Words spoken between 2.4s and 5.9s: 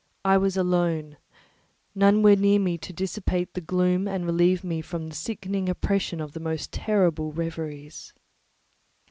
me to dissipate the gloom and relieve me from the sickening